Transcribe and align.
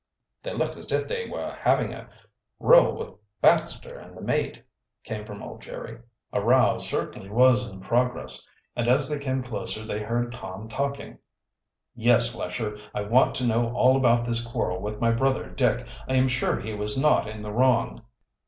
"They 0.41 0.51
look 0.53 0.77
as 0.77 0.91
if 0.91 1.07
they 1.07 1.29
were 1.29 1.55
having 1.59 1.93
a 1.93 2.09
row 2.59 2.91
with 2.91 3.13
Baxter 3.39 3.99
and 3.99 4.17
the 4.17 4.21
mate," 4.21 4.63
came 5.03 5.25
from 5.25 5.43
old 5.43 5.61
Jerry. 5.61 5.99
A 6.33 6.41
row 6.41 6.79
certainly 6.79 7.29
was 7.29 7.71
in 7.71 7.81
progress, 7.81 8.49
and 8.75 8.87
as 8.87 9.07
they 9.07 9.19
came 9.19 9.43
closer 9.43 9.85
they 9.85 10.01
heard 10.01 10.31
Tom 10.31 10.67
talking. 10.67 11.19
"Yes, 11.93 12.35
Lesher, 12.35 12.79
I 12.95 13.01
want 13.03 13.35
to 13.35 13.45
know 13.47 13.71
all 13.75 13.95
about 13.95 14.25
this 14.25 14.43
quarrel 14.43 14.81
with 14.81 14.99
my 14.99 15.11
brother 15.11 15.51
Dick. 15.51 15.85
I 16.09 16.15
am 16.15 16.27
sure 16.27 16.59
he 16.59 16.73
was 16.73 16.97
not 16.97 17.27
in 17.27 17.43
the 17.43 17.53
wrong." 17.53 18.01